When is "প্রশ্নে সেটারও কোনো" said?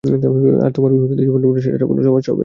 1.45-2.01